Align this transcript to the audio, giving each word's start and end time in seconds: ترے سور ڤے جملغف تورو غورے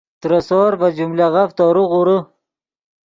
ترے 0.21 0.39
سور 0.47 0.71
ڤے 0.79 0.87
جملغف 0.97 1.49
تورو 1.57 1.83
غورے 1.91 2.17